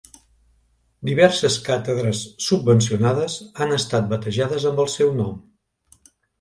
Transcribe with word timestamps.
Diverses 1.09 1.57
càtedres 1.67 2.23
subvencionades 2.47 3.37
han 3.53 3.77
estat 3.79 4.11
batejades 4.17 4.69
amb 4.73 4.85
el 4.87 4.93
seu 4.99 5.15
nom. 5.23 5.41